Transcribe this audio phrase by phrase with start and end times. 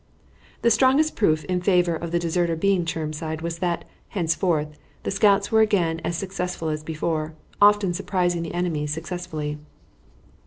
[0.63, 5.51] The strongest proof in favor of the deserter being Chermside was that, henceforth, the scouts
[5.51, 9.59] were again as successful as before, often surprising the enemy successfully.